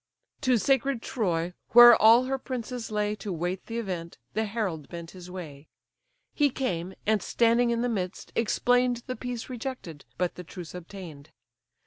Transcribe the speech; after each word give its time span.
To 0.41 0.57
sacred 0.57 1.03
Troy, 1.03 1.53
where 1.73 1.95
all 1.95 2.23
her 2.23 2.39
princes 2.39 2.89
lay 2.89 3.13
To 3.17 3.31
wait 3.31 3.67
the 3.67 3.77
event, 3.77 4.17
the 4.33 4.45
herald 4.45 4.89
bent 4.89 5.11
his 5.11 5.29
way. 5.29 5.67
He 6.33 6.49
came, 6.49 6.95
and 7.05 7.21
standing 7.21 7.69
in 7.69 7.83
the 7.83 7.87
midst, 7.87 8.31
explain'd 8.35 9.03
The 9.05 9.15
peace 9.15 9.47
rejected, 9.47 10.05
but 10.17 10.33
the 10.33 10.43
truce 10.43 10.73
obtain'd. 10.73 11.29